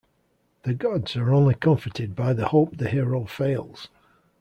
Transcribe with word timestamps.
The 0.63 0.73
gods 0.73 1.15
are 1.15 1.31
only 1.31 1.53
comforted 1.53 2.15
by 2.15 2.33
the 2.33 2.47
hope 2.47 2.75
the 2.77 2.89
hero 2.89 3.25
fails. 3.25 3.87